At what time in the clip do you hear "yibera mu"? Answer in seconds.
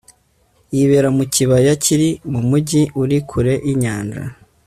0.75-1.23